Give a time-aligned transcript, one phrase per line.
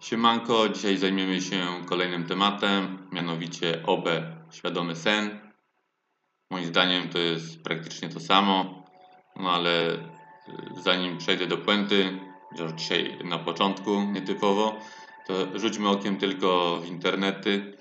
[0.00, 4.08] Siemanko, dzisiaj zajmiemy się kolejnym tematem, mianowicie OB,
[4.50, 5.40] świadomy sen.
[6.50, 8.84] Moim zdaniem to jest praktycznie to samo,
[9.36, 10.00] no ale y,
[10.82, 12.18] zanim przejdę do puenty,
[12.58, 14.78] już dzisiaj na początku nietypowo,
[15.26, 17.78] to rzućmy okiem tylko w internety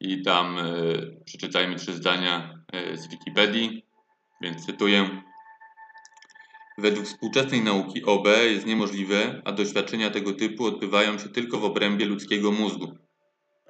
[0.00, 3.84] i tam y, przeczytajmy trzy zdania y, z Wikipedii,
[4.40, 5.22] więc cytuję.
[6.80, 12.06] Według współczesnej nauki OB jest niemożliwe, a doświadczenia tego typu odbywają się tylko w obrębie
[12.06, 12.96] ludzkiego mózgu.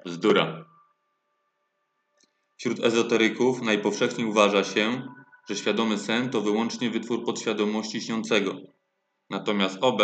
[0.05, 0.65] Bzdura.
[2.57, 5.07] Wśród ezoteryków najpowszechniej uważa się,
[5.49, 8.55] że świadomy sen to wyłącznie wytwór podświadomości śniącego.
[9.29, 10.01] Natomiast OB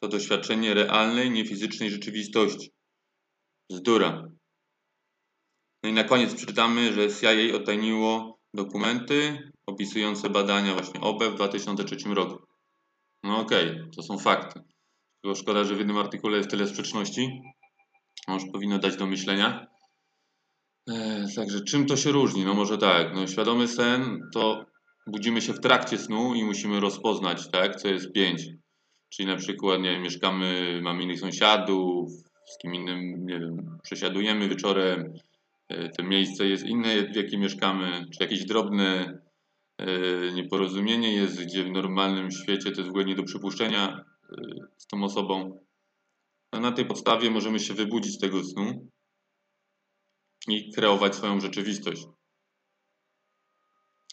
[0.00, 2.70] to doświadczenie realnej, niefizycznej rzeczywistości.
[3.70, 4.28] Bzdura.
[5.82, 11.96] No i na koniec przeczytamy, że CIA otajniło dokumenty opisujące badania właśnie OB w 2003
[12.14, 12.49] roku.
[13.22, 14.60] No okej, okay, to są fakty.
[15.22, 17.42] Tylko szkoda, że w jednym artykule jest tyle sprzeczności.
[18.28, 19.66] Może powinno dać do myślenia.
[20.90, 22.44] Eee, także czym to się różni?
[22.44, 24.66] No może tak, no świadomy sen to
[25.06, 28.42] budzimy się w trakcie snu i musimy rozpoznać, tak, co jest pięć.
[29.14, 32.10] Czyli na przykład, nie wiem, mieszkamy, mamy innych sąsiadów,
[32.46, 35.14] z kim innym, nie wiem, przesiadujemy wieczorem,
[35.68, 39.18] e, to miejsce jest inne, w jakim mieszkamy, czy jakieś drobne
[40.34, 44.42] nieporozumienie jest, gdzie w normalnym świecie to jest w ogóle nie do przypuszczenia e,
[44.76, 45.64] z tą osobą.
[46.50, 48.90] A na tej podstawie możemy się wybudzić z tego snu
[50.48, 52.06] i kreować swoją rzeczywistość.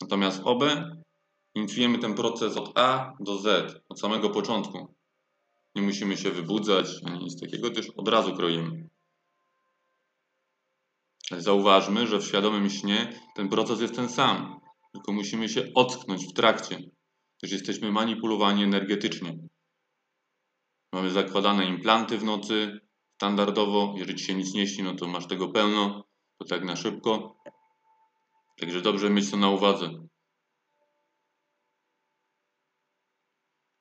[0.02, 0.64] Natomiast OB
[1.56, 4.96] inicjujemy ten proces od A do Z, od samego początku.
[5.76, 8.90] Nie musimy się wybudzać ani nic takiego, też od razu kroimy.
[11.32, 14.67] Zauważmy, że w świadomym śnie ten proces jest ten sam
[14.98, 16.80] tylko musimy się ocknąć w trakcie,
[17.40, 19.38] gdyż jesteśmy manipulowani energetycznie.
[20.94, 22.80] Mamy zakładane implanty w nocy,
[23.16, 26.04] standardowo, jeżeli ci się nic nie śni, no to masz tego pełno,
[26.38, 27.38] to tak na szybko.
[28.60, 29.90] Także dobrze mieć to na uwadze.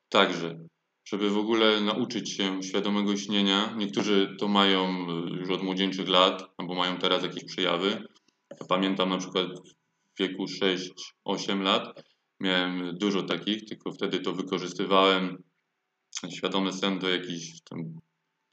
[0.08, 0.68] Także,
[1.04, 6.74] żeby w ogóle nauczyć się świadomego śnienia, niektórzy to mają już od młodzieńczych lat, albo
[6.74, 8.06] mają teraz jakieś przejawy.
[8.60, 9.46] Ja pamiętam na przykład
[10.18, 10.44] wieku
[11.28, 12.02] 6-8 lat.
[12.40, 15.42] Miałem dużo takich, tylko wtedy to wykorzystywałem
[16.30, 18.00] świadomy sen do jakichś tam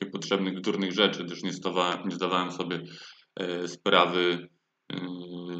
[0.02, 2.84] niepotrzebnych, durnych rzeczy, gdyż nie, stawałem, nie zdawałem sobie
[3.36, 4.50] e, sprawy
[4.90, 4.98] e,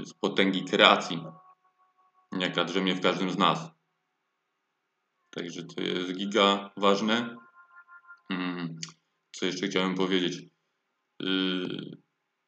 [0.06, 1.24] z potęgi kreacji,
[2.40, 3.70] jaka drzemie w każdym z nas.
[5.30, 7.36] Także to jest giga ważne.
[8.28, 8.76] Hmm,
[9.32, 10.42] co jeszcze chciałem powiedzieć?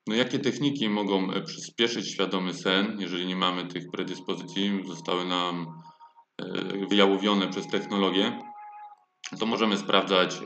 [0.07, 5.81] No jakie techniki mogą e, przyspieszyć świadomy sen, jeżeli nie mamy tych predyspozycji, zostały nam
[6.41, 8.39] e, wyjałowione przez technologię,
[9.39, 10.41] to możemy sprawdzać e,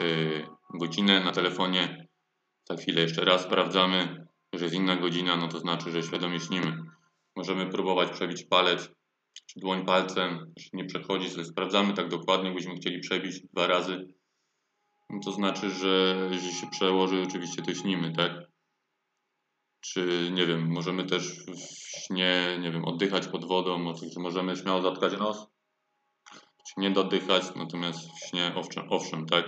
[0.73, 2.07] godzinę na telefonie.
[2.69, 6.77] Za chwilę jeszcze raz sprawdzamy, że jest inna godzina, no to znaczy, że świadomie śnimy.
[7.35, 8.89] Możemy próbować przebić palec
[9.45, 14.13] czy dłoń palcem, jeśli nie przechodzi, to sprawdzamy tak dokładnie, byśmy chcieli przebić dwa razy.
[15.09, 18.48] No to znaczy, że jeżeli się przełoży, oczywiście to śnimy, tak?
[19.81, 21.57] Czy nie wiem, możemy też w
[22.05, 25.47] śnie, nie wiem, oddychać pod wodą, oczywiście możemy śmiało zatkać nos,
[26.67, 29.45] czy nie dodychać, natomiast w śnie owszem, owszem tak.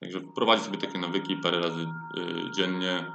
[0.00, 1.86] Także wprowadzić sobie takie nawyki parę razy
[2.18, 3.12] y, dziennie,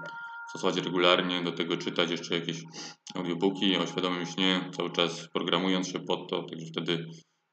[0.49, 2.63] stosować regularnie, do tego czytać jeszcze jakieś
[3.15, 7.07] audiobooki o świadomym śnie, cały czas programując się pod to, także wtedy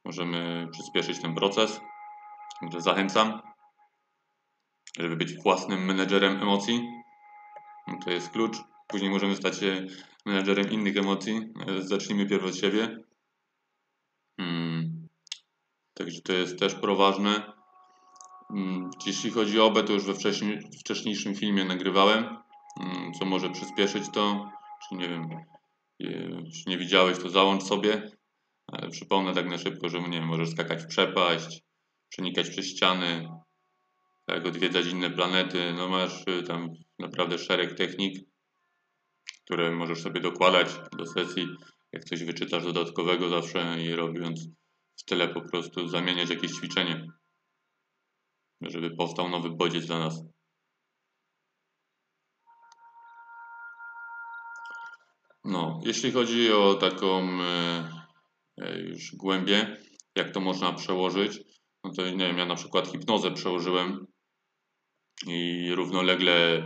[0.04, 1.80] możemy przyspieszyć ten proces.
[2.60, 3.40] Także zachęcam,
[4.98, 6.97] żeby być własnym menedżerem emocji
[8.04, 8.56] to jest klucz.
[8.88, 9.87] Później możemy stać się
[10.26, 11.53] menedżerem innych emocji.
[11.66, 12.99] E, zacznijmy pierw od siebie.
[14.41, 15.09] Hmm.
[15.94, 17.53] Także to jest też proważne.
[18.48, 18.91] Hmm.
[19.06, 22.37] Jeśli chodzi o OBE, to już we wcześniej, wcześniejszym filmie nagrywałem,
[22.78, 23.12] hmm.
[23.12, 24.50] co może przyspieszyć to.
[24.88, 25.28] Czy nie wiem,
[25.98, 28.10] jeśli nie widziałeś, to załącz sobie.
[28.66, 31.62] Ale przypomnę tak na szybko, że nie wiem, możesz skakać w przepaść,
[32.09, 33.28] przenikać przez ściany,
[34.27, 35.72] tak, odwiedzać inne planety.
[35.77, 38.28] No masz y, tam naprawdę szereg technik,
[39.45, 40.68] które możesz sobie dokładać
[40.98, 41.47] do sesji.
[41.92, 44.48] Jak coś wyczytasz dodatkowego zawsze i robiąc
[44.97, 47.06] w tyle po prostu zamieniać jakieś ćwiczenie,
[48.60, 50.22] żeby powstał nowy bodziec dla nas.
[55.45, 57.89] No, jeśli chodzi o taką e,
[58.56, 59.77] e, już głębię,
[60.16, 61.39] jak to można przełożyć,
[61.84, 64.06] no to nie wiem, ja na przykład hipnozę przełożyłem
[65.27, 66.62] i równolegle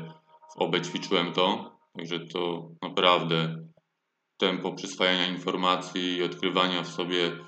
[0.59, 3.57] w obie ćwiczyłem to, także to naprawdę
[4.37, 7.39] tempo przyswajania informacji i odkrywania w sobie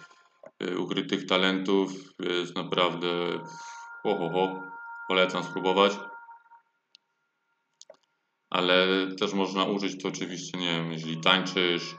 [0.63, 3.09] y, ukrytych talentów jest naprawdę
[4.03, 4.61] ho, ho, ho.
[5.09, 5.93] Polecam spróbować.
[8.51, 8.87] ale
[9.21, 11.97] też można użyć to oczywiście, nie wiem, jeżeli tańczysz, y,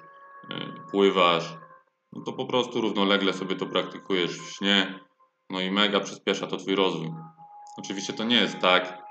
[0.92, 1.58] pływasz,
[2.14, 5.00] no to po prostu równolegle sobie to praktykujesz w śnie,
[5.50, 7.12] no i mega przyspiesza to Twój rozwój.
[7.78, 9.05] Oczywiście to nie jest tak,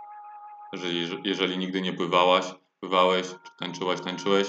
[0.77, 0.89] że
[1.25, 2.45] jeżeli nigdy nie pływałaś,
[2.81, 4.49] pływałeś, czy tańczyłaś, tańczyłeś,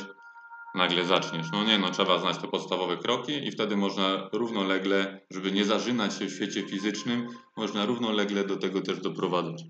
[0.76, 1.48] nagle zaczniesz.
[1.52, 6.18] No nie, no trzeba znać te podstawowe kroki i wtedy można równolegle, żeby nie zażynać
[6.18, 7.28] się w świecie fizycznym,
[7.58, 9.64] można równolegle do tego też doprowadzić.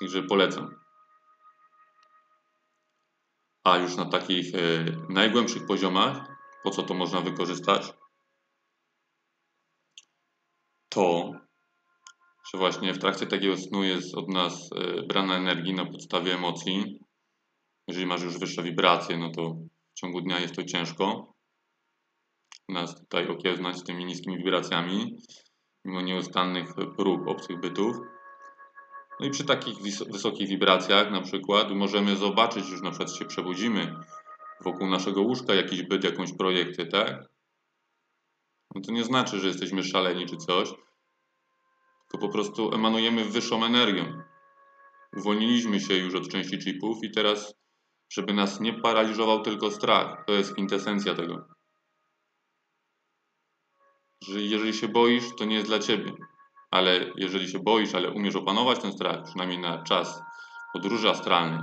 [0.00, 0.74] Także polecam.
[3.64, 4.58] A już na takich e,
[5.08, 6.28] najgłębszych poziomach,
[6.64, 7.92] po co to można wykorzystać?
[10.88, 11.32] To,
[12.52, 17.00] że właśnie w trakcie takiego snu jest od nas e, brana energii na podstawie emocji.
[17.88, 19.54] Jeżeli masz już wyższe wibracje, no to
[19.90, 21.34] w ciągu dnia jest to ciężko
[22.68, 25.16] nas tutaj okiełznać tymi niskimi wibracjami,
[25.84, 27.96] mimo nieustannych prób obcych bytów.
[29.20, 29.78] No i przy takich
[30.12, 33.94] wysokich wibracjach na przykład możemy zobaczyć, już na przykład się przebudzimy
[34.64, 37.24] wokół naszego łóżka jakiś byt, jakąś projekty, tak?
[38.74, 40.72] No to nie znaczy, że jesteśmy szaleni czy coś,
[42.08, 44.22] tylko po prostu emanujemy wyższą energią.
[45.16, 47.54] Uwolniliśmy się już od części chipów i teraz,
[48.12, 51.46] żeby nas nie paraliżował tylko strach, to jest kwintesencja tego.
[54.28, 56.12] Że jeżeli się boisz, to nie jest dla ciebie
[56.70, 60.22] ale jeżeli się boisz, ale umiesz opanować ten strach, przynajmniej na czas
[60.72, 61.60] podróży astralnej,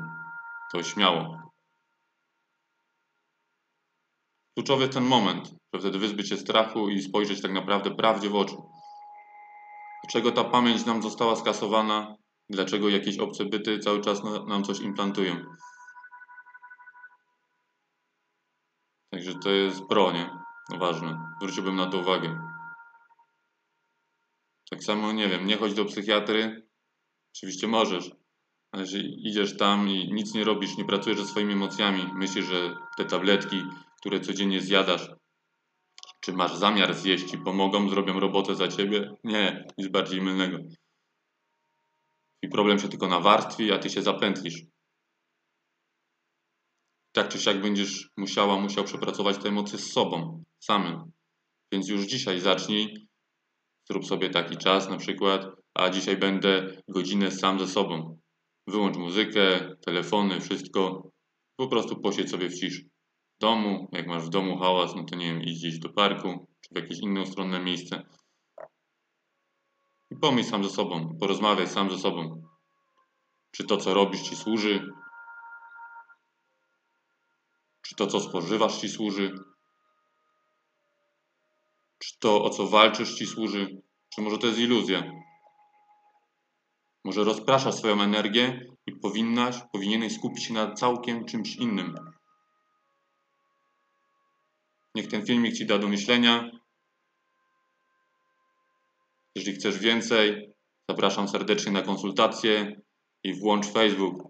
[0.72, 1.38] to śmiało.
[4.58, 8.36] Kluczowy jest ten moment, żeby wtedy wyzbyć się strachu i spojrzeć tak naprawdę prawdzie w
[8.36, 8.56] oczy.
[10.06, 12.16] Dlaczego ta pamięć nam została skasowana?
[12.50, 15.46] Dlaczego jakieś obce byty cały czas nam coś implantują?
[19.12, 20.30] Także to jest pro, nie?
[20.80, 21.34] Ważne.
[21.42, 22.40] Zwróciłbym na to uwagę.
[24.70, 26.68] Tak samo, nie wiem, nie chodź do psychiatry.
[27.36, 28.12] Oczywiście możesz,
[28.72, 32.76] ale jeżeli idziesz tam i nic nie robisz, nie pracujesz ze swoimi emocjami, myślisz, że
[32.98, 33.64] te tabletki,
[34.00, 35.10] które codziennie zjadasz,
[36.26, 39.16] czy masz zamiar zjeść i pomogą, zrobią robotę za ciebie?
[39.24, 40.58] Nie, nic bardziej mylnego.
[42.42, 44.64] I problem się tylko nawarstwi, a ty się zapętlisz.
[47.12, 51.12] Tak czy siak będziesz musiała, musiał przepracować te emocje z sobą, samym.
[51.72, 53.08] Więc już dzisiaj zacznij
[53.90, 58.20] Zrób sobie taki czas na przykład, a dzisiaj będę godzinę sam ze sobą.
[58.68, 61.10] Wyłącz muzykę, telefony, wszystko.
[61.56, 62.90] Po prostu posiedź sobie w ciszy.
[63.40, 66.70] Domu, jak masz w domu hałas, no to nie wiem, idź gdzieś do parku, czy
[66.72, 68.04] w jakieś inne ustronne miejsce.
[70.12, 72.44] I pomyśl sam ze sobą, porozmawiaj sam ze sobą.
[73.52, 74.90] Czy to, co robisz, ci służy?
[77.82, 79.36] Czy to, co spożywasz, ci służy?
[82.00, 83.82] Czy to, o co walczysz, ci służy?
[84.10, 85.04] Czy może to jest iluzja?
[87.04, 92.15] Może rozpraszasz swoją energię i powinnaś, powinieneś skupić się na całkiem czymś innym.
[94.96, 96.52] Niech ten filmik Ci da do myślenia.
[99.36, 100.54] Jeżeli chcesz więcej,
[100.90, 102.82] zapraszam serdecznie na konsultację
[103.24, 104.24] i włącz Facebook.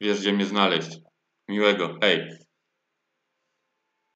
[0.00, 0.90] Wiesz, gdzie mnie znaleźć.
[1.48, 1.98] Miłego.
[2.02, 2.43] Hej!